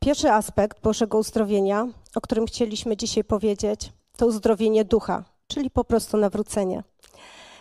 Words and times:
Pierwszy 0.00 0.30
aspekt 0.30 0.80
Bożego 0.80 1.18
uzdrowienia, 1.18 1.88
o 2.14 2.20
którym 2.20 2.46
chcieliśmy 2.46 2.96
dzisiaj 2.96 3.24
powiedzieć, 3.24 3.92
to 4.16 4.26
uzdrowienie 4.26 4.84
ducha, 4.84 5.24
czyli 5.46 5.70
po 5.70 5.84
prostu 5.84 6.16
nawrócenie. 6.16 6.82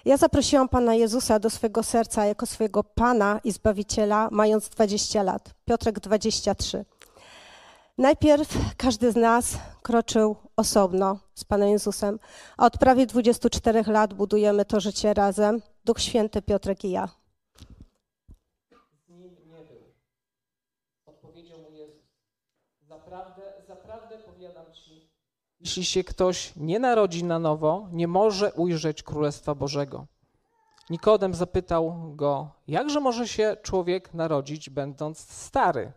Ja 0.05 0.17
zaprosiłam 0.17 0.69
Pana 0.69 0.95
Jezusa 0.95 1.39
do 1.39 1.49
swojego 1.49 1.83
serca 1.83 2.25
jako 2.25 2.45
swojego 2.45 2.83
Pana 2.83 3.39
i 3.43 3.51
Zbawiciela, 3.51 4.29
mając 4.31 4.69
20 4.69 5.23
lat, 5.23 5.53
Piotrek 5.65 5.99
23. 5.99 6.85
Najpierw 7.97 8.57
każdy 8.77 9.11
z 9.11 9.15
nas 9.15 9.57
kroczył 9.81 10.35
osobno 10.55 11.19
z 11.35 11.43
Panem 11.43 11.69
Jezusem, 11.69 12.19
a 12.57 12.65
od 12.65 12.77
prawie 12.77 13.05
24 13.05 13.83
lat 13.87 14.13
budujemy 14.13 14.65
to 14.65 14.79
życie 14.79 15.13
razem, 15.13 15.61
Duch 15.85 15.99
Święty, 15.99 16.41
Piotrek 16.41 16.85
i 16.85 16.91
ja. 16.91 17.09
z 19.07 19.09
nim 19.09 19.35
nie 19.45 19.63
był. 19.63 19.83
Odpowiedział 21.05 21.59
mu 21.59 21.71
Jezus. 21.71 22.08
Zaprawdę, 22.89 23.41
zaprawdę 23.67 24.17
powiadam 24.17 24.73
ci, 24.73 25.09
jeśli 25.59 25.85
się 25.85 26.03
ktoś 26.03 26.53
nie 26.55 26.79
narodzi 26.79 27.23
na 27.23 27.39
nowo, 27.39 27.87
nie 27.91 28.07
może 28.07 28.53
ujrzeć 28.53 29.03
Królestwa 29.03 29.55
Bożego. 29.55 30.07
Nikodem 30.89 31.33
zapytał 31.33 32.13
go, 32.15 32.51
jakże 32.67 32.99
może 32.99 33.27
się 33.27 33.57
człowiek 33.61 34.13
narodzić, 34.13 34.69
będąc 34.69 35.19
stary? 35.19 35.91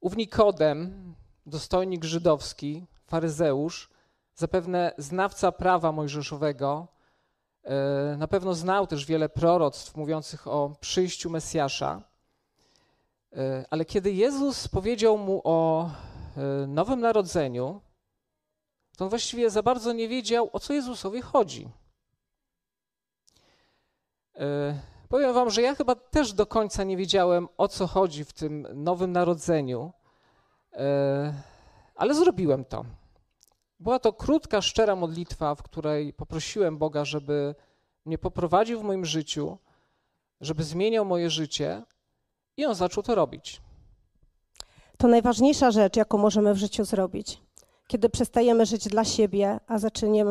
Ów 0.00 0.16
Nikodem, 0.16 1.14
dostojnik 1.46 2.04
żydowski, 2.04 2.86
faryzeusz, 3.06 3.90
zapewne 4.34 4.92
znawca 4.98 5.52
prawa 5.52 5.92
mojżeszowego, 5.92 6.88
e, 7.64 8.16
na 8.18 8.28
pewno 8.28 8.54
znał 8.54 8.86
też 8.86 9.06
wiele 9.06 9.28
proroctw 9.28 9.96
mówiących 9.96 10.48
o 10.48 10.76
przyjściu 10.80 11.30
Mesjasza. 11.30 12.09
E, 13.36 13.64
Ale 13.70 13.84
kiedy 13.84 14.12
Jezus 14.12 14.68
powiedział 14.68 15.18
mu 15.18 15.40
o 15.44 15.90
e, 16.36 16.66
nowym 16.66 17.00
narodzeniu, 17.00 17.80
to 18.96 19.04
on 19.04 19.10
właściwie 19.10 19.50
za 19.50 19.62
bardzo 19.62 19.92
nie 19.92 20.08
wiedział, 20.08 20.50
o 20.52 20.60
co 20.60 20.72
Jezusowi 20.72 21.22
chodzi. 21.22 21.68
E, 24.36 24.90
Powiem 25.10 25.34
wam, 25.34 25.50
że 25.50 25.62
ja 25.62 25.74
chyba 25.74 25.94
też 25.94 26.32
do 26.32 26.46
końca 26.46 26.84
nie 26.84 26.96
wiedziałem, 26.96 27.48
o 27.56 27.68
co 27.68 27.86
chodzi 27.86 28.24
w 28.24 28.32
tym 28.32 28.66
nowym 28.74 29.12
narodzeniu, 29.12 29.92
ale 31.94 32.14
zrobiłem 32.14 32.64
to. 32.64 32.84
Była 33.80 33.98
to 33.98 34.12
krótka, 34.12 34.62
szczera 34.62 34.96
modlitwa, 34.96 35.54
w 35.54 35.62
której 35.62 36.12
poprosiłem 36.12 36.78
Boga, 36.78 37.04
żeby 37.04 37.54
mnie 38.04 38.18
poprowadził 38.18 38.80
w 38.80 38.84
moim 38.84 39.04
życiu, 39.04 39.58
żeby 40.40 40.64
zmieniał 40.64 41.04
moje 41.04 41.30
życie 41.30 41.82
i 42.60 42.66
on 42.66 42.74
zaczął 42.74 43.02
to 43.02 43.14
robić. 43.14 43.60
To 44.98 45.08
najważniejsza 45.08 45.70
rzecz, 45.70 45.96
jaką 45.96 46.18
możemy 46.18 46.54
w 46.54 46.58
życiu 46.58 46.84
zrobić. 46.84 47.42
Kiedy 47.86 48.08
przestajemy 48.08 48.66
żyć 48.66 48.88
dla 48.88 49.04
siebie, 49.04 49.60
a 49.66 49.78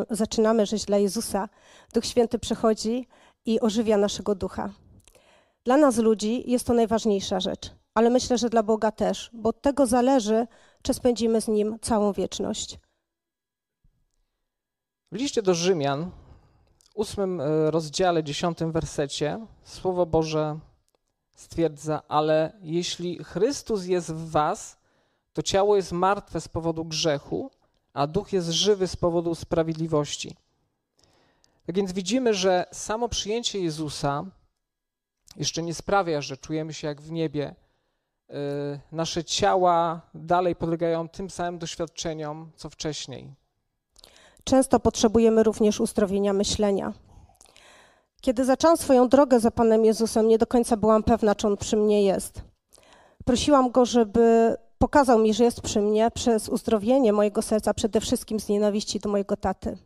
zaczynamy, 0.10 0.66
żyć 0.66 0.86
dla 0.86 0.98
Jezusa, 0.98 1.50
Duch 1.94 2.06
Święty 2.06 2.40
przychodzi 2.40 3.08
i 3.46 3.60
ożywia 3.60 3.98
naszego 3.98 4.36
ducha. 4.36 4.70
Dla 5.64 5.78
nas 5.78 5.98
ludzi 5.98 6.52
jest 6.52 6.68
to 6.68 6.74
najważniejsza 6.74 7.40
rzecz, 7.40 7.72
ale 7.94 8.10
myślę, 8.10 8.38
że 8.38 8.50
dla 8.50 8.64
Boga 8.64 8.92
też, 8.92 9.30
bo 9.34 9.50
od 9.50 9.62
tego 9.62 9.86
zależy, 9.86 10.48
czy 10.82 10.94
spędzimy 10.94 11.42
z 11.42 11.48
Nim 11.48 11.80
całą 11.82 12.14
wieczność. 12.14 12.80
W 15.12 15.16
liście 15.16 15.42
do 15.42 15.54
Rzymian, 15.54 16.12
ósmym 16.96 17.42
e, 17.42 17.72
rozdziale, 17.72 18.24
dziesiątym 18.24 18.72
wersecie, 18.72 19.46
Słowo 19.64 20.06
Boże 20.06 20.60
stwierdza, 21.40 22.02
ale 22.08 22.52
jeśli 22.62 23.24
Chrystus 23.24 23.86
jest 23.86 24.12
w 24.12 24.30
was, 24.30 24.78
to 25.34 25.42
ciało 25.44 25.76
jest 25.76 25.92
martwe 25.92 26.42
z 26.42 26.48
powodu 26.48 26.86
grzechu, 26.86 27.52
a 27.94 28.08
duch 28.08 28.34
jest 28.34 28.50
żywy 28.50 28.88
z 28.88 28.96
powodu 28.96 29.36
sprawiedliwości. 29.36 30.36
Tak 31.66 31.76
więc 31.76 31.92
widzimy, 31.92 32.34
że 32.34 32.66
samo 32.72 33.10
przyjęcie 33.10 33.60
Jezusa 33.60 34.26
jeszcze 35.36 35.64
nie 35.64 35.74
sprawia, 35.74 36.22
że 36.22 36.38
czujemy 36.38 36.74
się 36.74 36.88
jak 36.88 37.02
w 37.02 37.12
niebie. 37.12 37.56
E, 38.30 38.34
Nasze 38.92 39.24
ciała 39.24 40.02
dalej 40.14 40.56
podlegają 40.56 41.10
tym 41.10 41.30
samym 41.30 41.60
doświadczeniom, 41.60 42.52
co 42.56 42.70
wcześniej. 42.70 43.34
Często 44.44 44.80
potrzebujemy 44.80 45.44
również 45.44 45.80
uzdrowienia 45.80 46.34
myślenia. 46.34 46.94
Kiedy 48.22 48.46
zaczęłam 48.46 48.78
swoją 48.78 49.10
drogę 49.10 49.40
za 49.40 49.52
Panem 49.52 49.86
Jezusem, 49.86 50.28
nie 50.28 50.38
do 50.38 50.48
końca 50.48 50.78
byłam 50.78 51.04
pewna, 51.04 51.36
czy 51.36 51.48
On 51.48 51.58
przy 51.58 51.78
mnie 51.78 52.04
jest. 52.04 52.42
Prosiłam 53.26 53.72
Go, 53.72 53.86
żeby 53.86 54.56
pokazał 54.78 55.20
mi, 55.20 55.34
że 55.34 55.44
jest 55.44 55.62
przy 55.62 55.82
mnie 55.82 56.12
przez 56.12 56.50
uzdrowienie 56.50 57.14
mojego 57.14 57.42
serca, 57.42 57.74
przede 57.74 58.02
wszystkim 58.02 58.40
z 58.40 58.50
nienawiści 58.50 59.00
do 59.00 59.10
mojego 59.10 59.38
taty. 59.38 59.78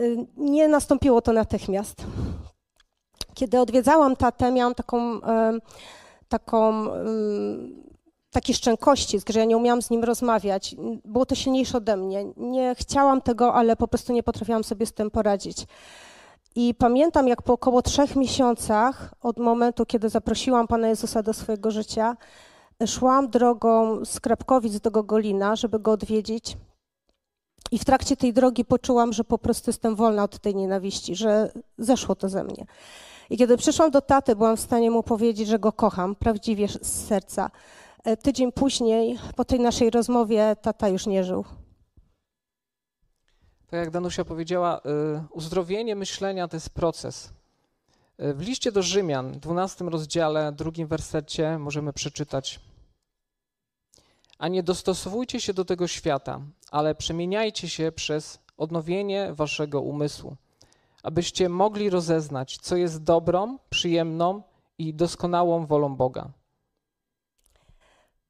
Y, 0.00 0.26
Nie 0.36 0.68
nastąpiło 0.68 1.22
to 1.22 1.32
natychmiast. 1.32 2.04
Kiedy 3.34 3.60
odwiedzałam 3.60 4.16
tatę, 4.16 4.52
miałam 4.52 4.74
taką, 4.74 5.20
taką 6.28 6.92
em, 6.94 7.84
taki 8.30 8.54
szczękościsk, 8.54 9.30
że 9.30 9.38
ja 9.38 9.44
nie 9.44 9.56
umiałam 9.56 9.82
z 9.82 9.90
nim 9.90 10.04
rozmawiać. 10.04 10.76
Było 11.04 11.26
to 11.26 11.34
silniejsze 11.34 11.78
ode 11.78 11.96
mnie. 11.96 12.24
Nie 12.36 12.74
chciałam 12.78 13.20
tego, 13.22 13.54
ale 13.54 13.76
po 13.76 13.88
prostu 13.88 14.12
nie 14.12 14.22
potrafiłam 14.22 14.64
sobie 14.64 14.86
z 14.86 14.92
tym 14.92 15.10
poradzić. 15.10 15.66
I 16.56 16.74
pamiętam, 16.74 17.28
jak 17.28 17.42
po 17.42 17.52
około 17.52 17.82
trzech 17.82 18.16
miesiącach 18.16 19.14
od 19.22 19.38
momentu, 19.38 19.86
kiedy 19.86 20.08
zaprosiłam 20.08 20.66
Pana 20.66 20.88
Jezusa 20.88 21.22
do 21.22 21.32
swojego 21.32 21.70
życia, 21.70 22.16
szłam 22.86 23.30
drogą 23.30 24.04
z 24.04 24.20
Krapkowic 24.20 24.80
do 24.80 24.90
Gogolina, 24.90 25.56
żeby 25.56 25.80
go 25.80 25.92
odwiedzić. 25.92 26.56
I 27.70 27.78
w 27.78 27.84
trakcie 27.84 28.16
tej 28.16 28.32
drogi 28.32 28.64
poczułam, 28.64 29.12
że 29.12 29.24
po 29.24 29.38
prostu 29.38 29.70
jestem 29.70 29.96
wolna 29.96 30.22
od 30.22 30.38
tej 30.38 30.54
nienawiści, 30.54 31.14
że 31.14 31.52
zeszło 31.78 32.14
to 32.14 32.28
ze 32.28 32.44
mnie. 32.44 32.66
I 33.30 33.36
kiedy 33.36 33.56
przyszłam 33.56 33.90
do 33.90 34.00
taty, 34.00 34.36
byłam 34.36 34.56
w 34.56 34.60
stanie 34.60 34.90
mu 34.90 35.02
powiedzieć, 35.02 35.48
że 35.48 35.58
go 35.58 35.72
kocham, 35.72 36.14
prawdziwie 36.14 36.68
z 36.68 37.06
serca. 37.06 37.50
E, 38.04 38.16
Tydzień 38.16 38.52
później, 38.52 39.18
po 39.36 39.44
tej 39.44 39.60
naszej 39.60 39.90
rozmowie, 39.90 40.56
tata 40.62 40.88
już 40.88 41.06
nie 41.06 41.24
żył. 41.24 41.44
Tak 43.74 43.80
jak 43.80 43.90
Danusia 43.90 44.24
powiedziała, 44.24 44.78
y, 44.78 44.80
uzdrowienie 45.30 45.96
myślenia 45.96 46.48
to 46.48 46.56
jest 46.56 46.70
proces. 46.70 47.32
Y, 48.20 48.34
W 48.34 48.40
liście 48.40 48.72
do 48.72 48.82
Rzymian, 48.82 49.32
12 49.32 49.84
rozdziale, 49.84 50.52
drugim 50.52 50.86
wersecie 50.86 51.58
możemy 51.58 51.92
przeczytać: 51.92 52.60
A 54.38 54.48
nie 54.48 54.62
dostosowujcie 54.62 55.40
się 55.40 55.54
do 55.54 55.64
tego 55.64 55.88
świata, 55.88 56.40
ale 56.70 56.94
przemieniajcie 56.94 57.68
się 57.68 57.92
przez 57.92 58.38
odnowienie 58.56 59.32
waszego 59.32 59.80
umysłu, 59.80 60.36
abyście 61.02 61.48
mogli 61.48 61.90
rozeznać, 61.90 62.58
co 62.58 62.76
jest 62.76 63.02
dobrą, 63.02 63.58
przyjemną 63.70 64.42
i 64.78 64.94
doskonałą 64.94 65.66
wolą 65.66 65.96
Boga. 65.96 66.28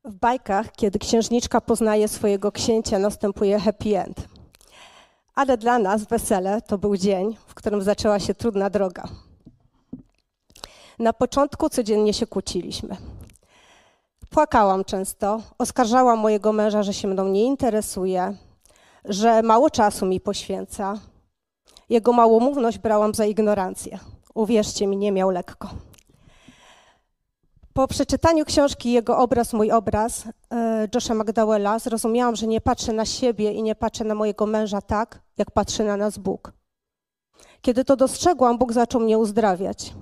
W 0.05 0.15
bajkach, 0.15 0.73
kiedy 0.73 0.99
księżniczka 0.99 1.61
poznaje 1.61 2.09
swojego 2.09 2.53
księcia, 2.53 2.99
następuje 2.99 3.59
happy 3.61 3.99
end. 3.99 4.34
Ale 5.35 5.57
dla 5.57 5.79
nas 5.79 6.05
wesele 6.05 6.63
to 6.63 6.79
był 6.79 6.97
dzień, 6.97 7.37
w 7.47 7.55
którym 7.55 7.83
zaczęła 7.83 8.21
się 8.21 8.35
trudna 8.35 8.71
droga. 8.71 9.05
Na 10.99 11.13
początku 11.13 11.69
codziennie 11.69 12.15
się 12.15 12.27
kłóciliśmy. 12.27 12.97
Płakałam 14.31 14.85
często, 14.85 15.43
oskarżałam 15.59 16.19
mojego 16.19 16.53
męża, 16.53 16.83
że 16.83 16.95
się 16.95 17.09
mną 17.09 17.29
nie 17.29 17.45
interesuje, 17.45 18.37
że 19.05 19.43
mało 19.43 19.71
czasu 19.71 20.07
mi 20.07 20.21
poświęca. 20.21 20.95
Jego 21.89 22.13
małomówność 22.13 22.79
brałam 22.79 23.15
za 23.15 23.25
ignorancję. 23.25 23.99
Uwierzcie 24.35 24.87
mi, 24.87 24.97
nie 24.97 25.13
miał 25.13 25.31
lekko. 25.31 25.69
Po 27.75 27.89
przeczytaniu 27.89 28.45
książki 28.45 28.93
Jego 28.93 29.19
obraz, 29.19 29.53
mój 29.53 29.73
obraz 29.73 30.25
e, 30.51 30.89
Josha 30.95 31.15
McDowella 31.15 31.79
zrozumiałam, 31.79 32.37
że 32.37 32.47
nie 32.47 32.61
patrzę 32.61 32.93
na 32.93 33.05
siebie 33.05 33.53
i 33.53 33.63
nie 33.63 33.75
patrzę 33.75 34.05
na 34.05 34.15
mojego 34.15 34.47
męża 34.47 34.81
tak, 34.81 35.21
jak 35.39 35.51
patrzy 35.51 35.85
na 35.85 35.97
nas 35.97 36.19
Bóg. 36.19 36.53
Kiedy 37.61 37.85
to 37.85 37.97
dostrzegłam, 37.97 38.59
Bóg 38.59 38.73
zaczął 38.73 39.01
mnie 39.01 39.19
uzdrawiać. 39.19 39.95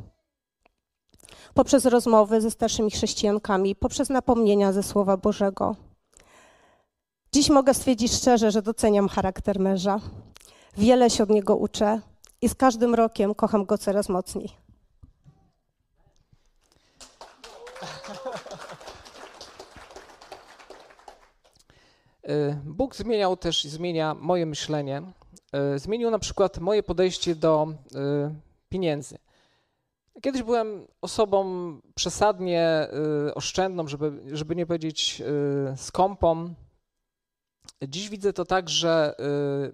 Poprzez 1.54 1.84
rozmowy 1.84 2.40
ze 2.40 2.50
starszymi 2.50 2.90
chrześcijankami, 2.90 3.76
poprzez 3.76 4.08
napomnienia 4.08 4.72
ze 4.72 4.82
Słowa 4.82 5.16
Bożego. 5.16 5.76
Dziś 7.32 7.50
mogę 7.50 7.74
stwierdzić 7.74 8.12
szczerze, 8.12 8.50
że 8.50 8.62
doceniam 8.62 9.08
charakter 9.08 9.60
męża. 9.60 10.00
Wiele 10.76 11.10
się 11.10 11.22
od 11.22 11.30
niego 11.30 11.56
uczę 11.56 12.00
i 12.42 12.48
z 12.48 12.54
każdym 12.54 12.94
rokiem 12.94 13.34
kocham 13.34 13.64
go 13.64 13.78
coraz 13.78 14.08
mocniej. 14.08 14.62
Bóg 22.64 22.96
zmieniał 22.96 23.36
też 23.36 23.64
i 23.64 23.68
zmienia 23.68 24.14
moje 24.14 24.46
myślenie. 24.46 25.02
Y, 25.74 25.78
Zmienił 25.78 26.10
na 26.10 26.18
przykład 26.18 26.58
moje 26.58 26.82
podejście 26.82 27.34
do 27.34 27.68
y, 27.70 28.34
pieniędzy. 28.68 29.18
Kiedyś 30.22 30.42
byłem 30.42 30.86
osobą 31.00 31.44
przesadnie 31.94 32.88
y, 33.28 33.34
oszczędną, 33.34 33.88
żeby, 33.88 34.36
żeby 34.36 34.56
nie 34.56 34.66
powiedzieć 34.66 35.22
y, 35.72 35.76
skąpą. 35.76 36.54
Dziś 37.88 38.08
widzę 38.08 38.32
to 38.32 38.44
tak, 38.44 38.68
że 38.68 39.14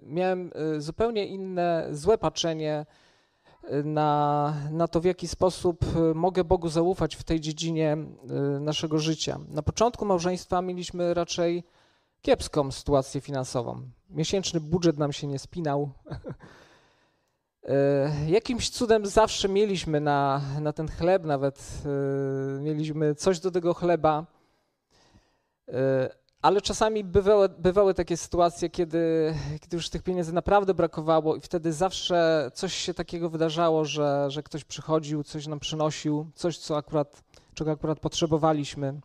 y, 0.01 0.05
miałem 0.05 0.51
y, 0.75 0.81
zupełnie 0.81 1.25
inne, 1.27 1.87
złe 1.91 2.17
patrzenie 2.17 2.85
y, 3.71 3.83
na, 3.83 4.53
na 4.71 4.87
to, 4.87 5.01
w 5.01 5.05
jaki 5.05 5.27
sposób 5.27 5.83
y, 6.11 6.15
mogę 6.15 6.43
Bogu 6.43 6.69
zaufać 6.69 7.15
w 7.15 7.23
tej 7.23 7.39
dziedzinie 7.39 7.97
y, 8.57 8.59
naszego 8.59 8.99
życia. 8.99 9.39
Na 9.49 9.61
początku 9.61 10.05
małżeństwa 10.05 10.61
mieliśmy 10.61 11.13
raczej 11.13 11.63
kiepską 12.21 12.71
sytuację 12.71 13.21
finansową. 13.21 13.81
Miesięczny 14.09 14.59
budżet 14.59 14.97
nam 14.97 15.13
się 15.13 15.27
nie 15.27 15.39
spinał. 15.39 15.89
E, 17.63 18.11
Jakimś 18.27 18.69
cudem 18.69 19.05
zawsze 19.05 19.49
mieliśmy 19.49 19.99
na, 19.99 20.41
na 20.61 20.73
ten 20.73 20.87
chleb, 20.87 21.23
nawet 21.23 21.83
e, 21.85 22.61
mieliśmy 22.61 23.15
coś 23.15 23.39
do 23.39 23.51
tego 23.51 23.73
chleba, 23.73 24.25
E, 25.73 26.09
ale 26.41 26.61
czasami 26.61 27.03
bywały, 27.03 27.49
bywały 27.49 27.93
takie 27.93 28.17
sytuacje, 28.17 28.69
kiedy, 28.69 29.33
kiedy 29.61 29.77
już 29.77 29.89
tych 29.89 30.03
pieniędzy 30.03 30.33
naprawdę 30.33 30.73
brakowało, 30.73 31.35
i 31.35 31.41
wtedy 31.41 31.73
zawsze 31.73 32.51
coś 32.53 32.73
się 32.73 32.93
takiego 32.93 33.29
wydarzało, 33.29 33.85
że, 33.85 34.25
że 34.31 34.43
ktoś 34.43 34.63
przychodził, 34.63 35.23
coś 35.23 35.47
nam 35.47 35.59
przynosił, 35.59 36.31
coś, 36.35 36.57
co 36.57 36.77
akurat, 36.77 37.23
czego 37.53 37.71
akurat 37.71 37.99
potrzebowaliśmy. 37.99 38.99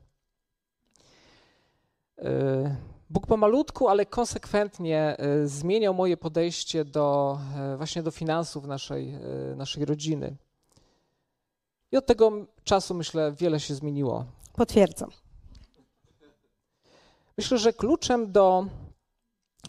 Bóg 3.15 3.27
pomalutku, 3.27 3.89
ale 3.89 4.07
konsekwentnie 4.07 5.17
e, 5.19 5.47
zmieniał 5.47 5.95
moje 5.95 6.17
podejście 6.17 6.85
do 6.85 7.39
e, 7.57 7.77
właśnie 7.77 8.03
do 8.03 8.11
finansów 8.11 8.67
naszej, 8.67 9.15
e, 9.15 9.21
naszej 9.57 9.85
rodziny. 9.85 10.37
I 11.93 11.97
od 11.97 12.07
tego 12.07 12.33
czasu 12.65 12.95
myślę 12.95 13.33
wiele 13.33 13.61
się 13.61 13.75
zmieniło. 13.75 14.25
Potwierdzam. 14.57 15.11
Myślę, 17.37 17.59
że 17.59 17.73
kluczem 17.73 18.33
do 18.33 18.67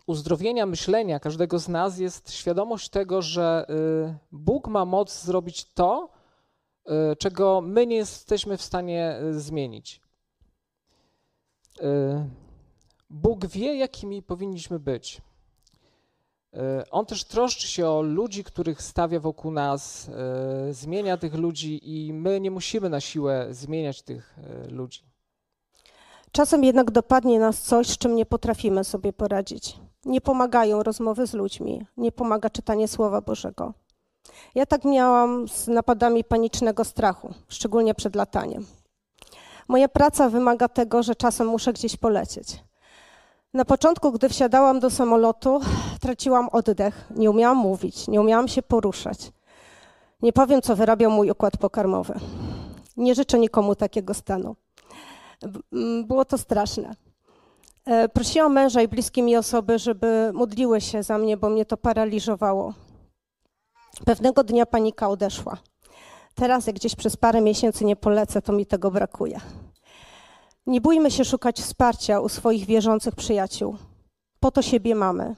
uzdrowienia 0.08 0.66
myślenia 0.66 1.20
każdego 1.20 1.60
z 1.60 1.68
nas 1.68 1.98
jest 1.98 2.32
świadomość 2.32 2.90
tego, 2.90 3.22
że 3.22 3.68
Bóg 4.32 4.68
ma 4.68 4.86
moc 4.86 5.24
zrobić 5.24 5.74
to, 5.74 6.10
czego 7.18 7.62
my 7.62 7.88
nie 7.88 7.96
jesteśmy 7.96 8.58
w 8.58 8.62
stanie 8.62 9.20
zmienić. 9.32 10.02
Bóg 13.16 13.46
wie, 13.46 13.76
jakimi 13.76 14.22
powinniśmy 14.22 14.80
być. 14.80 15.22
Y, 16.54 16.60
On 16.92 17.06
też 17.06 17.24
troszczy 17.24 17.68
się 17.68 17.88
o 17.88 18.02
ludzi, 18.02 18.44
których 18.44 18.82
stawia 18.82 19.20
wokół 19.20 19.52
nas, 19.52 20.10
y, 20.70 20.74
zmienia 20.74 21.18
tych 21.18 21.34
ludzi 21.34 21.80
i 21.84 22.14
my 22.14 22.40
nie 22.40 22.52
musimy 22.52 22.90
na 22.90 23.02
siłę 23.02 23.48
zmieniać 23.52 24.02
tych 24.02 24.38
y, 24.68 24.72
ludzi. 24.72 25.04
Czasem 26.32 26.64
jednak 26.64 26.92
dopadnie 26.92 27.40
nas 27.40 27.62
coś, 27.62 27.88
z 27.88 27.98
czym 27.98 28.16
nie 28.16 28.26
potrafimy 28.26 28.84
sobie 28.84 29.14
poradzić. 29.14 29.80
Nie 30.06 30.22
pomagają 30.22 30.84
rozmowy 30.84 31.28
z 31.28 31.34
ludźmi, 31.34 31.86
nie 31.98 32.12
pomaga 32.12 32.50
czytanie 32.50 32.88
Słowa 32.88 33.22
Bożego. 33.22 33.74
Ja 34.56 34.66
tak 34.66 34.86
miałam 34.86 35.48
z 35.48 35.68
napadami 35.68 36.24
panicznego 36.24 36.84
strachu, 36.84 37.34
szczególnie 37.48 37.96
przed 37.96 38.16
lataniem. 38.16 38.66
Moja 39.68 39.88
praca 39.88 40.30
wymaga 40.30 40.68
tego, 40.70 41.04
że 41.04 41.16
czasem 41.16 41.48
muszę 41.48 41.74
gdzieś 41.74 41.98
polecieć. 41.98 42.66
Na 43.56 43.66
początku, 43.66 44.12
gdy 44.12 44.30
wsiadałam 44.30 44.80
do 44.80 44.90
samolotu, 44.90 45.60
traciłam 46.02 46.50
oddech, 46.52 47.06
nie 47.16 47.30
umiałam 47.32 47.58
mówić, 47.58 48.08
nie 48.08 48.22
umiałam 48.22 48.48
się 48.48 48.62
poruszać. 48.62 49.32
Nie 50.22 50.34
powiem, 50.34 50.62
co 50.62 50.76
wyrabiał 50.76 51.12
mój 51.12 51.32
układ 51.32 51.58
pokarmowy. 51.58 52.14
Nie 52.98 53.16
życzę 53.16 53.40
nikomu 53.40 53.76
takiego 53.76 54.14
stanu. 54.14 54.56
B- 55.42 55.60
m, 55.74 56.06
Było 56.08 56.26
to 56.26 56.38
straszne. 56.38 56.96
E, 57.86 58.10
Prosiłam 58.10 58.54
męża 58.54 58.82
i 58.82 58.88
bliskie 58.88 59.22
mi 59.24 59.38
osoby, 59.38 59.80
żeby 59.80 60.32
modliły 60.34 60.82
się 60.82 61.04
za 61.04 61.18
mnie, 61.18 61.38
bo 61.38 61.50
mnie 61.50 61.66
to 61.66 61.78
paraliżowało. 61.78 62.74
Pewnego 64.06 64.44
dnia 64.44 64.66
panika 64.66 65.10
odeszła. 65.10 65.58
Teraz, 66.36 66.68
jak 66.68 66.76
gdzieś 66.76 66.96
przez 66.96 67.18
parę 67.18 67.42
miesięcy 67.42 67.86
nie 67.86 67.96
polecę, 67.96 68.42
to 68.42 68.54
mi 68.54 68.66
tego 68.66 68.92
brakuje. 68.92 69.40
Nie 70.68 70.82
bójmy 70.82 71.12
się 71.12 71.26
szukać 71.26 71.62
wsparcia 71.62 72.20
u 72.20 72.30
swoich 72.30 72.66
wierzących 72.66 73.16
przyjaciół. 73.16 73.78
Po 74.40 74.52
to 74.52 74.62
siebie 74.62 74.96
mamy. 74.96 75.36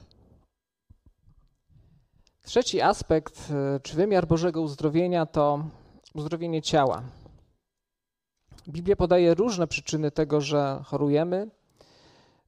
Trzeci 2.42 2.80
aspekt, 2.80 3.50
e, 3.50 3.80
czy 3.80 3.96
wymiar 3.96 4.26
Bożego 4.26 4.62
uzdrowienia, 4.62 5.26
to 5.26 5.64
uzdrowienie 6.14 6.62
ciała. 6.62 7.02
Biblia 8.68 8.96
podaje 8.96 9.34
różne 9.34 9.66
przyczyny 9.66 10.10
tego, 10.10 10.40
że 10.40 10.80
chorujemy. 10.84 11.50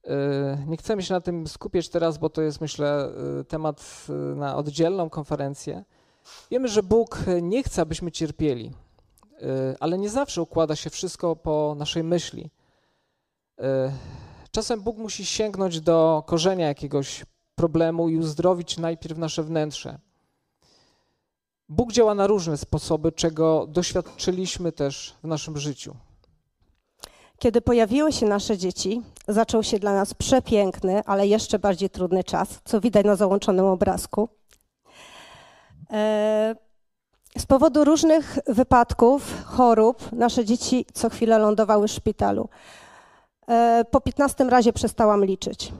E, 0.03 0.65
Nie 0.67 0.77
chcemy 0.77 1.03
się 1.03 1.13
na 1.13 1.21
tym 1.21 1.47
skupiać 1.47 1.89
teraz, 1.89 2.17
bo 2.17 2.29
to 2.29 2.41
jest, 2.41 2.61
myślę, 2.61 3.09
e, 3.39 3.43
temat 3.43 4.07
na 4.35 4.55
oddzielną 4.55 5.09
konferencję. 5.09 5.83
Wiemy, 6.51 6.67
że 6.67 6.83
Bóg 6.83 7.19
nie 7.41 7.63
chce, 7.63 7.81
abyśmy 7.81 8.11
cierpieli, 8.11 8.71
ale 9.79 9.97
nie 9.97 10.09
zawsze 10.09 10.41
układa 10.41 10.75
się 10.75 10.89
wszystko 10.89 11.35
po 11.35 11.75
naszej 11.77 12.03
myśli. 12.03 12.49
E, 13.59 13.91
Czasem 14.51 14.81
Bóg 14.81 14.97
musi 14.97 15.25
sięgnąć 15.25 15.81
do 15.81 16.23
korzenia 16.27 16.67
jakiegoś 16.67 17.25
problemu 17.55 18.09
i 18.09 18.17
uzdrowić 18.17 18.77
najpierw 18.77 19.17
nasze 19.17 19.43
wnętrze. 19.43 19.99
Bóg 21.69 21.91
działa 21.91 22.15
na 22.15 22.27
różne 22.27 22.57
sposoby, 22.57 23.11
czego 23.11 23.67
doświadczyliśmy 23.67 24.71
też 24.71 25.15
w 25.23 25.27
naszym 25.27 25.57
życiu. 25.57 25.95
Kiedy 27.39 27.61
pojawiły 27.61 28.11
się 28.11 28.25
nasze 28.25 28.57
dzieci, 28.57 29.01
zaczął 29.27 29.63
się 29.63 29.79
dla 29.79 29.93
nas 29.93 30.13
przepiękny, 30.13 31.01
ale 31.05 31.27
jeszcze 31.27 31.59
bardziej 31.59 31.89
trudny 31.89 32.23
czas, 32.23 32.47
co 32.65 32.81
widać 32.81 33.05
na 33.05 33.15
załączonym 33.15 33.65
obrazku. 33.65 34.29
E, 35.91 36.55
Z 37.37 37.45
powodu 37.45 37.83
różnych 37.83 38.37
wypadków, 38.47 39.43
chorób, 39.45 40.11
nasze 40.11 40.45
dzieci 40.45 40.85
co 40.93 41.09
chwilę 41.09 41.39
lądowały 41.39 41.87
w 41.87 41.91
szpitalu. 41.91 42.49
E, 43.51 43.85
Po 43.91 44.01
15 44.01 44.43
razie 44.43 44.73
przestałam 44.73 45.25
liczyć. 45.25 45.73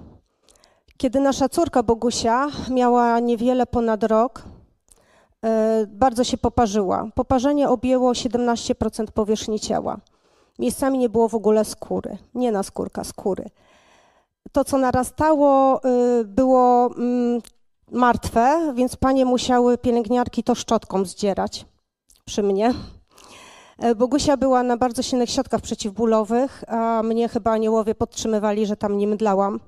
Kiedy 0.97 1.19
nasza 1.19 1.49
córka 1.49 1.83
Bogusia 1.83 2.47
miała 2.69 3.19
niewiele 3.19 3.65
ponad 3.65 4.03
rok, 4.03 4.43
e, 5.45 5.85
bardzo 5.87 6.23
się 6.23 6.37
poparzyła. 6.37 7.07
Poparzenie 7.15 7.69
objęło 7.69 8.13
17% 8.13 9.11
powierzchni 9.11 9.59
ciała. 9.59 9.97
Miejscami 10.59 10.97
nie 10.97 11.09
było 11.09 11.29
w 11.29 11.35
ogóle 11.35 11.65
skóry, 11.65 12.17
nie 12.33 12.51
na 12.51 12.63
skórka, 12.63 13.03
skóry. 13.03 13.49
To, 14.51 14.63
co 14.63 14.77
narastało, 14.77 15.81
y, 16.19 16.25
było 16.25 16.95
mm, 16.97 17.41
martwe, 17.91 18.73
więc 18.75 18.95
panie 18.95 19.25
musiały 19.25 19.77
pielęgniarki 19.77 20.43
to 20.43 20.55
szczotką 20.55 21.05
zdzierać 21.05 21.65
przy 22.25 22.43
mnie. 22.43 22.73
E, 23.77 23.95
Bogusia 23.95 24.37
była 24.37 24.63
na 24.63 24.77
bardzo 24.77 25.01
silnych 25.01 25.29
środkach 25.29 25.61
przeciwbólowych, 25.61 26.63
a 26.67 27.03
mnie 27.03 27.29
chyba 27.29 27.51
aniołowie 27.51 27.95
podtrzymywali, 27.95 28.65
że 28.65 28.77
tam 28.77 28.97
nie 28.97 29.07
mdlałam. 29.07 29.59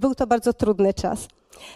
Był 0.00 0.14
to 0.14 0.26
bardzo 0.26 0.52
trudny 0.52 0.94
czas. 0.94 1.28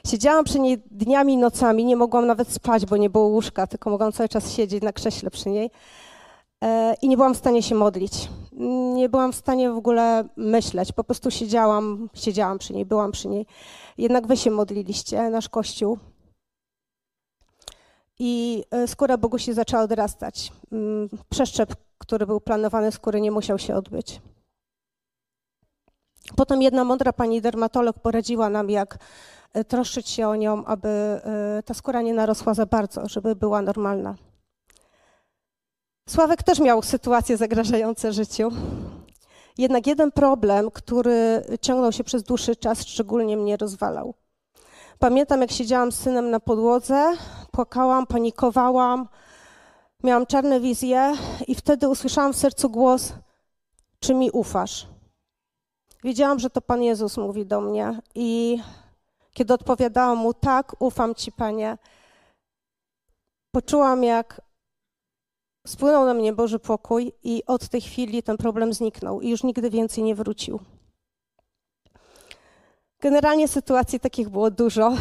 Siedziałam 0.07 0.45
przy 0.45 0.61
niej 0.61 0.83
dniami 0.91 1.33
i 1.33 1.37
nocami, 1.37 1.85
nie 1.85 1.97
mogłam 1.97 2.27
nawet 2.27 2.49
spać, 2.49 2.87
bo 2.87 2.97
nie 2.97 3.11
było 3.11 3.27
łóżka, 3.27 3.67
tylko 3.67 3.91
mogłam 3.91 4.13
cały 4.13 4.29
czas 4.29 4.53
siedzieć 4.53 4.83
na 4.83 4.93
krześle 4.93 5.31
przy 5.31 5.49
niej. 5.49 5.71
E, 6.65 6.95
I 7.03 7.09
nie 7.09 7.17
byłam 7.17 7.35
w 7.35 7.37
stanie 7.37 7.63
się 7.63 7.75
modlić. 7.75 8.29
Nie 8.95 9.09
byłam 9.09 9.33
w 9.33 9.37
stanie 9.37 9.71
w 9.71 9.77
ogóle 9.77 10.25
myśleć. 10.37 10.93
Po 10.93 11.05
prostu 11.05 11.31
siedziałam, 11.31 12.09
siedziałam 12.15 12.59
przy 12.59 12.73
niej, 12.73 12.87
byłam 12.87 13.13
przy 13.13 13.29
niej. 13.29 13.47
Jednak 13.99 14.27
wy 14.27 14.37
się 14.37 14.51
modliliście, 14.51 15.31
nasz 15.31 15.49
kościół. 15.49 15.99
I 18.19 18.65
e, 18.71 18.89
skóra 18.89 19.17
Bogusi 19.17 19.53
zaczęła 19.53 19.83
odrastać. 19.83 20.53
Mm, 20.73 21.09
Przeszczep, 21.31 21.75
który 21.99 22.27
był 22.27 22.41
planowany 22.41 22.93
skóry, 22.93 23.21
nie 23.21 23.31
musiał 23.31 23.59
się 23.59 23.75
odbyć. 23.75 24.21
Potem 26.37 26.63
jedna 26.63 26.85
mądra 26.85 27.13
pani 27.13 27.41
dermatolog 27.41 27.99
poradziła 27.99 28.49
nam, 28.49 28.71
jak 28.71 28.99
e, 29.53 29.65
troszczyć 29.65 30.09
się 30.09 30.29
o 30.29 30.37
nią, 30.37 30.65
aby 30.65 30.89
e, 30.89 31.63
ta 31.65 31.75
skóra 31.75 32.03
nie 32.03 32.15
narosła 32.15 32.55
za 32.55 32.67
bardzo, 32.67 33.09
żeby 33.09 33.37
była 33.37 33.63
normalna. 33.63 34.15
Sławek 36.09 36.43
też 36.43 36.61
miał 36.61 36.83
sytuacje 36.83 37.37
zagrażające 37.37 38.13
życiu. 38.13 38.51
Jednak 39.59 39.87
jeden 39.87 40.13
problem, 40.13 40.71
który 40.71 41.45
ciągnął 41.61 41.93
się 41.93 42.05
przez 42.05 42.23
dłuższy 42.23 42.57
czas, 42.57 42.87
szczególnie 42.87 43.37
mnie 43.37 43.57
rozwalał. 43.57 44.15
Pamiętam, 44.99 45.41
jak 45.41 45.51
siedziałam 45.51 45.93
z 45.93 45.99
synem 45.99 46.31
na 46.31 46.41
podłodze, 46.41 47.13
płakałam, 47.55 48.07
panikowałam, 48.07 49.09
miałam 50.05 50.27
czarne 50.27 50.61
wizje 50.61 51.13
i 51.47 51.55
wtedy 51.55 51.89
usłyszałam 51.89 52.33
w 52.33 52.37
sercu 52.37 52.71
głos: 52.71 53.13
Czy 54.01 54.15
mi 54.15 54.31
ufasz? 54.31 54.87
Wiedziałam, 56.05 56.39
że 56.39 56.51
to 56.51 56.61
Pan 56.61 56.83
Jezus 56.83 57.17
mówi 57.17 57.47
do 57.47 57.61
mnie 57.61 58.01
i 58.15 58.59
kiedy 59.33 59.55
odpowiadałam 59.55 60.19
mu 60.19 60.35
tak, 60.35 60.77
ufam 60.79 61.15
Ci, 61.15 61.33
Panie, 61.33 61.79
poczułam, 63.51 64.05
jak 64.05 64.41
spłynął 65.67 66.05
na 66.05 66.15
mnie 66.15 66.33
Boży 66.33 66.59
pokój, 66.59 67.13
i 67.23 67.43
od 67.47 67.69
tej 67.69 67.81
chwili 67.81 68.23
ten 68.23 68.37
problem 68.37 68.73
zniknął 68.73 69.21
i 69.21 69.31
już 69.31 69.43
nigdy 69.43 69.71
więcej 69.71 70.05
nie 70.05 70.15
wrócił. 70.15 70.61
Generalnie 73.01 73.49
sytuacji 73.49 74.01
takich 74.01 74.29
było 74.29 74.51
dużo. 74.51 74.93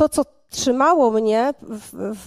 To, 0.00 0.08
co 0.08 0.22
trzymało 0.50 1.10
mnie 1.10 1.54
w, 1.62 1.90
w, 1.92 2.26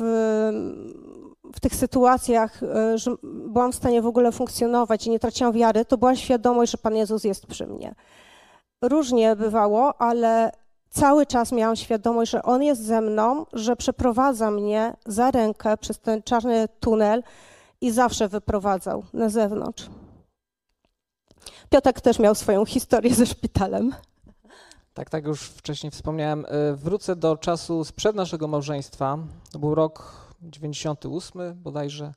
w, 1.53 1.59
tych 1.59 1.75
sytuacjach, 1.75 2.63
e, 2.63 2.97
że 2.97 3.15
byłam 3.23 3.71
w 3.71 3.75
stanie 3.75 4.01
w 4.01 4.07
ogóle 4.07 4.31
funkcjonować 4.31 5.07
i 5.07 5.09
nie 5.09 5.19
traciłam 5.19 5.53
wiary, 5.53 5.85
to 5.85 5.97
była 5.97 6.15
świadomość, 6.15 6.71
że 6.71 6.77
Pan 6.77 6.95
Jezus 6.95 7.23
jest 7.23 7.47
przy 7.47 7.67
mnie. 7.67 7.95
Różnie 8.81 9.35
bywało, 9.35 10.01
ale 10.01 10.51
cały 10.89 11.25
czas 11.25 11.51
miałam 11.51 11.75
świadomość, 11.75 12.31
że 12.31 12.43
On 12.43 12.63
jest 12.63 12.85
ze 12.85 13.01
mną, 13.01 13.45
że 13.53 13.75
przeprowadza 13.75 14.51
mnie 14.51 14.93
za 15.05 15.31
rękę 15.31 15.77
przez 15.77 15.99
ten 15.99 16.23
czarny 16.23 16.67
tunel 16.79 17.23
i 17.81 17.91
zawsze 17.91 18.27
wyprowadzał 18.27 19.03
na 19.13 19.29
zewnątrz. 19.29 19.89
Piotrek 21.69 22.01
też 22.01 22.19
miał 22.19 22.35
swoją 22.35 22.65
historię 22.65 23.15
ze 23.15 23.25
szpitalem. 23.25 23.93
Tak, 24.93 25.09
tak, 25.09 25.25
już 25.25 25.41
wcześniej 25.41 25.91
wspomniałem. 25.91 26.45
E, 26.47 26.73
wrócę 26.73 27.15
do 27.15 27.37
czasu 27.37 27.83
sprzed 27.83 28.15
naszego 28.15 28.47
małżeństwa. 28.47 29.17
To 29.51 29.59
był 29.59 29.75
rok 29.75 30.13
98 30.41 31.55
bodajże. 31.55 32.13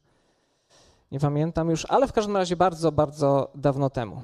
Nie 1.13 1.21
pamiętam 1.21 1.71
już, 1.71 1.87
ale 1.89 2.09
w 2.09 2.13
każdym 2.13 2.37
razie 2.37 2.57
bardzo, 2.57 2.93
bardzo 2.93 3.51
dawno 3.55 3.91
temu. 3.91 4.23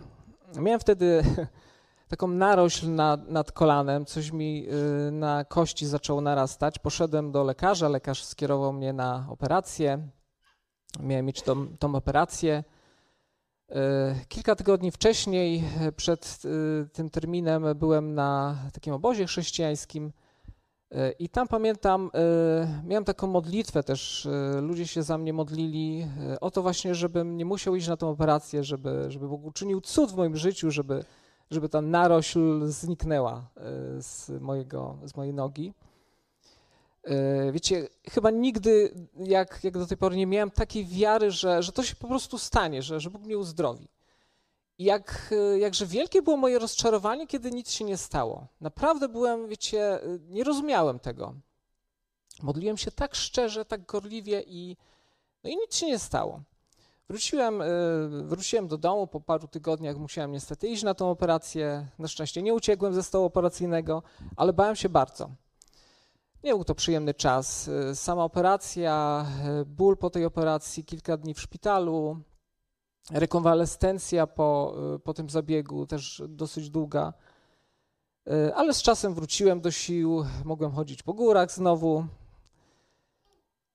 Miałem 0.56 0.80
wtedy 0.80 1.22
taką 2.08 2.28
narośl 2.28 2.90
nad, 2.90 3.28
nad 3.28 3.52
kolanem, 3.52 4.06
coś 4.06 4.32
mi 4.32 4.66
e, 4.68 5.10
na 5.10 5.44
kości 5.44 5.86
zaczęło 5.86 6.20
narastać. 6.20 6.78
Poszedłem 6.78 7.32
do 7.32 7.44
lekarza, 7.44 7.88
lekarz 7.88 8.24
skierował 8.24 8.72
mnie 8.72 8.92
na 8.92 9.26
operację. 9.28 10.08
Miałem 11.00 11.26
mieć 11.26 11.42
tą, 11.42 11.76
tą 11.76 11.94
operację. 11.94 12.64
E, 13.74 14.14
kilka 14.28 14.56
tygodni 14.56 14.90
wcześniej, 14.90 15.64
e, 15.80 15.92
przed 15.92 16.42
e, 16.44 16.88
tym 16.88 17.10
terminem, 17.10 17.64
byłem 17.74 18.14
na 18.14 18.56
takim 18.72 18.94
obozie 18.94 19.26
chrześcijańskim 19.26 20.12
i 21.18 21.28
tam 21.28 21.48
pamiętam, 21.48 22.10
miałem 22.84 23.04
taką 23.04 23.26
modlitwę 23.26 23.82
też. 23.82 24.28
Ludzie 24.60 24.86
się 24.86 25.02
za 25.02 25.18
mnie 25.18 25.32
modlili 25.32 26.06
o 26.40 26.50
to 26.50 26.62
właśnie, 26.62 26.94
żebym 26.94 27.36
nie 27.36 27.44
musiał 27.44 27.76
iść 27.76 27.88
na 27.88 27.96
tę 27.96 28.06
operację, 28.06 28.64
żeby, 28.64 29.04
żeby 29.08 29.28
Bóg 29.28 29.44
uczynił 29.44 29.80
cud 29.80 30.10
w 30.10 30.16
moim 30.16 30.36
życiu, 30.36 30.70
żeby, 30.70 31.04
żeby 31.50 31.68
ta 31.68 31.80
narośl 31.80 32.66
zniknęła 32.66 33.50
z, 33.98 34.30
mojego, 34.40 34.98
z 35.04 35.16
mojej 35.16 35.34
nogi. 35.34 35.72
E, 37.04 37.52
wiecie, 37.52 37.88
chyba 38.10 38.30
nigdy, 38.30 38.94
jak, 39.16 39.64
jak 39.64 39.78
do 39.78 39.86
tej 39.86 39.96
pory, 39.96 40.16
nie 40.16 40.26
miałem 40.26 40.50
takiej 40.50 40.86
wiary, 40.86 41.30
że, 41.30 41.62
że 41.62 41.72
to 41.72 41.82
się 41.82 41.96
po 41.96 42.08
prostu 42.08 42.38
stanie, 42.38 42.82
że, 42.82 43.00
że 43.00 43.10
Bóg 43.10 43.22
mnie 43.22 43.38
uzdrowi. 43.38 43.88
I 44.78 44.84
jak, 44.84 45.34
e, 45.54 45.58
jakże 45.58 45.86
wielkie 45.86 46.22
było 46.22 46.36
moje 46.36 46.58
rozczarowanie, 46.58 47.26
kiedy 47.26 47.50
nic 47.50 47.70
się 47.70 47.84
nie 47.84 47.96
stało. 47.96 48.46
Naprawdę 48.60 49.08
byłem, 49.08 49.48
wiecie, 49.48 50.02
e, 50.02 50.18
nie 50.28 50.44
rozumiałem 50.44 50.98
tego. 50.98 51.34
Modliłem 52.42 52.76
się 52.76 52.90
tak 52.90 53.14
szczerze, 53.14 53.64
tak 53.64 53.86
gorliwie 53.86 54.42
i, 54.46 54.76
no 55.44 55.50
i 55.50 55.56
nic 55.56 55.76
się 55.76 55.86
nie 55.86 55.98
stało. 55.98 56.42
Wróciłem, 57.08 57.62
wróciłem 58.24 58.68
do 58.68 58.78
domu 58.78 59.06
po 59.06 59.20
paru 59.20 59.48
tygodniach, 59.48 59.96
musiałem 59.96 60.32
niestety 60.32 60.68
iść 60.68 60.82
na 60.82 60.94
tą 60.94 61.10
operację. 61.10 61.86
Na 61.98 62.08
szczęście 62.08 62.42
nie 62.42 62.54
uciekłem 62.54 62.94
ze 62.94 63.02
stołu 63.02 63.26
operacyjnego, 63.26 64.02
ale 64.36 64.52
bałem 64.52 64.76
się 64.76 64.88
bardzo. 64.88 65.30
Nie 66.44 66.54
był 66.54 66.64
to 66.64 66.74
przyjemny 66.74 67.14
czas. 67.14 67.70
Sama 67.94 68.24
operacja, 68.24 69.26
ból 69.66 69.96
po 69.96 70.10
tej 70.10 70.24
operacji, 70.24 70.84
kilka 70.84 71.16
dni 71.16 71.34
w 71.34 71.40
szpitalu, 71.40 72.20
rekonwalescencja 73.10 74.26
po, 74.26 74.76
po 75.04 75.14
tym 75.14 75.30
zabiegu, 75.30 75.86
też 75.86 76.22
dosyć 76.28 76.70
długa. 76.70 77.12
Ale 78.54 78.74
z 78.74 78.82
czasem 78.82 79.14
wróciłem 79.14 79.60
do 79.60 79.70
sił, 79.70 80.24
mogłem 80.44 80.72
chodzić 80.72 81.02
po 81.02 81.14
górach 81.14 81.52
znowu. 81.52 82.06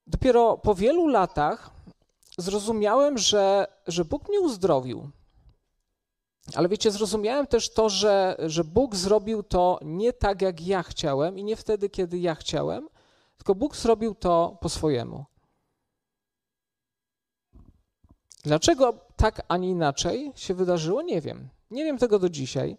Dopiero 0.08 0.58
po 0.58 0.76
wielu 0.76 1.08
latach 1.08 1.70
zrozumiałem, 2.38 3.18
że, 3.18 3.68
że 3.88 4.06
Bóg 4.06 4.30
mnie 4.30 4.42
uzdrowił. 4.42 5.10
Ale 6.56 6.70
wiecie, 6.70 6.92
zrozumiałem 6.92 7.48
też 7.48 7.70
to, 7.70 7.89
że, 7.89 8.36
że 8.39 8.63
Bóg 8.63 8.96
zrobił 8.96 9.44
to 9.44 9.80
nie 9.82 10.13
tak, 10.13 10.42
jak 10.42 10.62
ja 10.62 10.84
chciałem 10.84 11.39
i 11.39 11.44
nie 11.44 11.56
wtedy, 11.56 11.89
kiedy 11.89 12.20
ja 12.20 12.36
chciałem, 12.36 12.89
tylko 13.38 13.56
Bóg 13.56 13.75
zrobił 13.75 14.16
to 14.16 14.58
po 14.62 14.70
swojemu. 14.70 15.25
Dlaczego 18.44 18.94
tak, 19.16 19.42
a 19.48 19.58
nie 19.58 19.70
inaczej 19.70 20.32
się 20.36 20.54
wydarzyło, 20.54 21.01
nie 21.01 21.22
wiem. 21.22 21.50
Nie 21.72 21.84
wiem 21.84 21.98
tego 21.98 22.20
do 22.20 22.30
dzisiaj, 22.30 22.77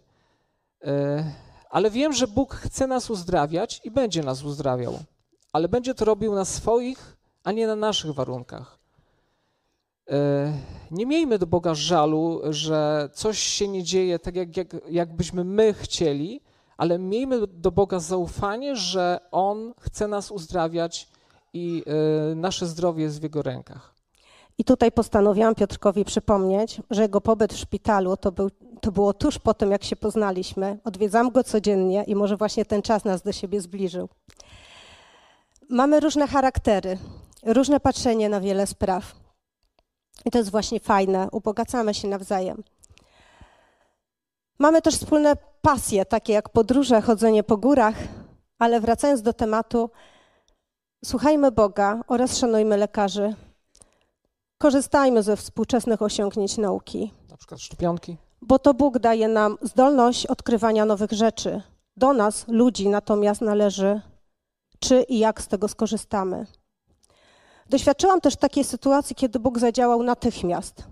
e, 0.83 1.23
ale 1.69 1.91
wiem, 1.91 2.13
że 2.13 2.27
Bóg 2.27 2.55
chce 2.55 2.87
nas 2.87 3.09
uzdrawiać 3.09 3.81
i 3.83 3.91
będzie 3.91 4.23
nas 4.23 4.43
uzdrawiał, 4.43 4.99
ale 5.53 5.67
będzie 5.67 5.95
to 5.95 6.05
robił 6.05 6.35
na 6.35 6.45
swoich, 6.45 7.17
a 7.43 7.51
nie 7.51 7.67
na 7.67 7.75
naszych 7.75 8.13
warunkach. 8.13 8.78
E, 10.09 10.53
nie 10.91 11.05
miejmy 11.05 11.39
do 11.39 11.47
Boga 11.47 11.75
żalu, 11.75 12.41
że 12.49 13.09
coś 13.13 13.39
się 13.39 13.67
nie 13.67 13.83
dzieje 13.83 14.19
tak, 14.19 14.35
jak, 14.35 14.57
jak, 14.57 14.67
jakbyśmy 14.89 15.43
my 15.43 15.73
chcieli, 15.73 16.41
ale 16.77 16.99
miejmy 16.99 17.47
do 17.47 17.71
Boga 17.71 17.99
zaufanie, 17.99 18.75
że 18.75 19.19
On 19.31 19.73
chce 19.79 20.07
nas 20.07 20.31
uzdrawiać 20.31 21.07
i 21.53 21.83
y, 22.31 22.35
nasze 22.35 22.65
zdrowie 22.67 23.03
jest 23.03 23.19
w 23.19 23.23
Jego 23.23 23.41
rękach. 23.41 23.93
I 24.57 24.63
tutaj 24.63 24.91
postanowiłam 24.91 25.55
Piotrkowi 25.55 26.05
przypomnieć, 26.05 26.81
że 26.89 27.01
jego 27.01 27.21
pobyt 27.21 27.53
w 27.53 27.57
szpitalu 27.57 28.17
to, 28.17 28.31
był, 28.31 28.49
to 28.81 28.91
było 28.91 29.13
tuż 29.13 29.39
po 29.39 29.53
tym, 29.53 29.71
jak 29.71 29.83
się 29.83 29.95
poznaliśmy. 29.95 30.77
Odwiedzam 30.83 31.31
go 31.31 31.43
codziennie 31.43 32.03
i 32.03 32.15
może 32.15 32.37
właśnie 32.37 32.65
ten 32.65 32.81
czas 32.81 33.05
nas 33.05 33.21
do 33.21 33.31
siebie 33.31 33.61
zbliżył. 33.61 34.09
Mamy 35.69 35.99
różne 35.99 36.27
charaktery, 36.27 36.97
różne 37.43 37.79
patrzenie 37.79 38.29
na 38.29 38.41
wiele 38.41 38.67
spraw. 38.67 39.15
I 40.25 40.31
to 40.31 40.37
jest 40.37 40.51
właśnie 40.51 40.79
fajne, 40.79 41.27
ubogacamy 41.31 41.93
się 41.93 42.07
nawzajem. 42.07 42.63
Mamy 44.59 44.81
też 44.81 44.95
wspólne 44.95 45.35
pasje, 45.61 46.05
takie 46.05 46.33
jak 46.33 46.49
podróże, 46.49 47.01
chodzenie 47.01 47.43
po 47.43 47.57
górach, 47.57 47.95
ale 48.59 48.79
wracając 48.79 49.21
do 49.21 49.33
tematu, 49.33 49.89
słuchajmy 51.05 51.51
Boga 51.51 52.01
oraz 52.07 52.37
szanujmy 52.37 52.77
lekarzy. 52.77 53.35
Korzystajmy 54.57 55.23
ze 55.23 55.35
współczesnych 55.35 56.01
osiągnięć 56.01 56.57
nauki. 56.57 57.13
Na 57.29 57.37
przykład 57.37 57.61
szczepionki. 57.61 58.17
Bo 58.41 58.59
to 58.59 58.73
Bóg 58.73 58.99
daje 58.99 59.27
nam 59.27 59.57
zdolność 59.61 60.25
odkrywania 60.25 60.85
nowych 60.85 61.11
rzeczy. 61.11 61.61
Do 61.97 62.13
nas, 62.13 62.47
ludzi, 62.47 62.89
natomiast 62.89 63.41
należy, 63.41 64.01
czy 64.79 65.01
i 65.01 65.19
jak 65.19 65.41
z 65.41 65.47
tego 65.47 65.67
skorzystamy. 65.67 66.45
Doświadczyłam 67.69 68.21
też 68.21 68.35
takiej 68.35 68.63
sytuacji, 68.63 69.15
kiedy 69.15 69.39
Bóg 69.39 69.59
zadziałał 69.59 70.03
natychmiast. 70.03 70.83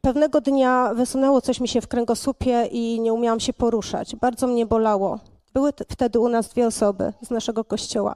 Pewnego 0.00 0.40
dnia 0.40 0.94
wysunęło 0.94 1.40
coś 1.40 1.60
mi 1.60 1.68
się 1.68 1.80
w 1.80 1.88
kręgosłupie 1.88 2.66
i 2.66 3.00
nie 3.00 3.12
umiałam 3.12 3.40
się 3.40 3.52
poruszać. 3.52 4.16
Bardzo 4.16 4.46
mnie 4.46 4.66
bolało. 4.66 5.18
Były 5.52 5.72
wtedy 5.90 6.18
u 6.18 6.28
nas 6.28 6.48
dwie 6.48 6.66
osoby 6.66 7.12
z 7.22 7.30
naszego 7.30 7.64
kościoła. 7.64 8.14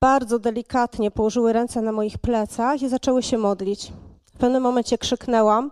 Bardzo 0.00 0.38
delikatnie 0.38 1.10
położyły 1.10 1.52
ręce 1.52 1.82
na 1.82 1.92
moich 1.92 2.18
plecach 2.18 2.82
i 2.82 2.88
zaczęły 2.88 3.22
się 3.22 3.38
modlić. 3.38 3.92
W 4.34 4.38
pewnym 4.38 4.62
momencie 4.62 4.98
krzyknęłam, 4.98 5.70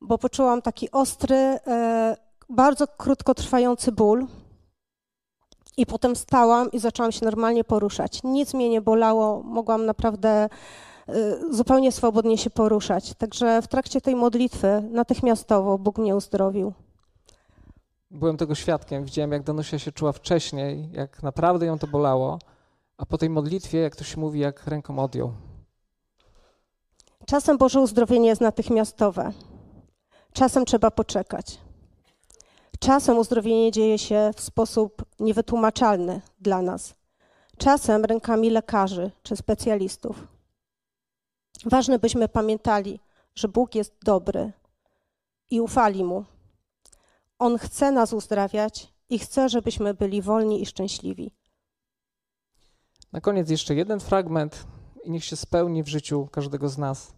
bo 0.00 0.18
poczułam 0.18 0.62
taki 0.62 0.90
ostry, 0.90 1.36
e, 1.36 2.16
bardzo 2.48 2.86
krótkotrwający 2.86 3.92
ból. 3.92 4.26
I 5.76 5.86
potem 5.86 6.16
stałam 6.16 6.72
i 6.72 6.78
zaczęłam 6.78 7.12
się 7.12 7.24
normalnie 7.24 7.64
poruszać. 7.64 8.22
Nic 8.24 8.54
mnie 8.54 8.68
nie 8.68 8.80
bolało, 8.80 9.42
mogłam 9.42 9.86
naprawdę 9.86 10.48
y, 11.08 11.54
zupełnie 11.54 11.92
swobodnie 11.92 12.38
się 12.38 12.50
poruszać. 12.50 13.14
Także 13.14 13.62
w 13.62 13.68
trakcie 13.68 14.00
tej 14.00 14.16
modlitwy 14.16 14.82
natychmiastowo 14.90 15.78
Bóg 15.78 15.98
mnie 15.98 16.16
uzdrowił. 16.16 16.72
Byłem 18.10 18.36
tego 18.36 18.54
świadkiem, 18.54 19.04
widziałem 19.04 19.32
jak 19.32 19.42
Danusia 19.42 19.78
się 19.78 19.92
czuła 19.92 20.12
wcześniej, 20.12 20.88
jak 20.92 21.22
naprawdę 21.22 21.66
ją 21.66 21.78
to 21.78 21.86
bolało, 21.86 22.38
a 22.98 23.06
po 23.06 23.18
tej 23.18 23.30
modlitwie, 23.30 23.78
jak 23.78 23.96
to 23.96 24.04
się 24.04 24.20
mówi, 24.20 24.40
jak 24.40 24.66
ręką 24.66 24.98
odjął. 24.98 25.32
Czasem 27.26 27.58
Boże 27.58 27.80
uzdrowienie 27.80 28.28
jest 28.28 28.40
natychmiastowe. 28.40 29.32
Czasem 30.32 30.64
trzeba 30.64 30.90
poczekać. 30.90 31.65
Czasem 32.78 33.18
uzdrowienie 33.18 33.72
dzieje 33.72 33.98
się 33.98 34.30
w 34.36 34.40
sposób 34.40 35.04
niewytłumaczalny 35.20 36.20
dla 36.40 36.62
nas. 36.62 36.94
Czasem 37.58 38.04
rękami 38.04 38.50
lekarzy 38.50 39.10
czy 39.22 39.36
specjalistów. 39.36 40.26
Ważne, 41.64 41.98
byśmy 41.98 42.28
pamiętali, 42.28 43.00
że 43.34 43.48
Bóg 43.48 43.74
jest 43.74 43.94
dobry 44.04 44.52
i 45.50 45.60
ufali 45.60 46.04
Mu. 46.04 46.24
On 47.38 47.58
chce 47.58 47.92
nas 47.92 48.12
uzdrawiać 48.12 48.92
i 49.08 49.18
chce, 49.18 49.48
żebyśmy 49.48 49.94
byli 49.94 50.22
wolni 50.22 50.62
i 50.62 50.66
szczęśliwi. 50.66 51.30
Na 53.12 53.20
koniec 53.20 53.50
jeszcze 53.50 53.74
jeden 53.74 54.00
fragment 54.00 54.66
i 55.04 55.10
niech 55.10 55.24
się 55.24 55.36
spełni 55.36 55.82
w 55.82 55.88
życiu 55.88 56.28
każdego 56.32 56.68
z 56.68 56.78
nas. 56.78 57.14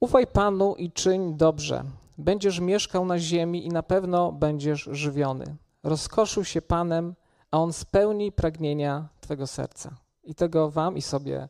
Ufaj 0.00 0.26
Panu 0.26 0.74
i 0.74 0.92
czyń 0.92 1.36
dobrze. 1.36 1.84
Będziesz 2.18 2.60
mieszkał 2.60 3.06
na 3.06 3.18
ziemi 3.18 3.66
i 3.66 3.68
na 3.68 3.82
pewno 3.82 4.32
będziesz 4.32 4.88
żywiony. 4.92 5.56
Rozkoszuj 5.82 6.44
się 6.44 6.62
Panem, 6.62 7.14
a 7.50 7.58
On 7.58 7.72
spełni 7.72 8.32
pragnienia 8.32 9.08
Twego 9.20 9.46
serca. 9.46 9.96
I 10.24 10.34
tego 10.34 10.70
Wam 10.70 10.96
i 10.96 11.02
sobie 11.02 11.48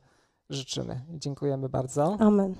życzymy. 0.51 1.01
Dziękujemy 1.09 1.69
bardzo. 1.69 2.17
Amen. 2.21 2.55